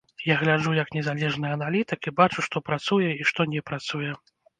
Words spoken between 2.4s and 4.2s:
што працуе і што не працуе.